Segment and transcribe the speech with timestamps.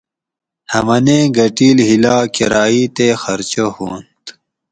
[0.73, 4.23] ہمنیں گۤھٹیل ہِیلا کرائی تے خرچہ ہُوانت